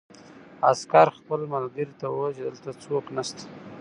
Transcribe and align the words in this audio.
عسکر 0.69 1.07
خپل 1.19 1.39
ملګري 1.53 1.85
ته 1.99 2.05
وویل 2.09 2.33
چې 2.37 2.41
دلته 2.47 2.71
څوک 2.83 3.05
نشته 3.15 3.43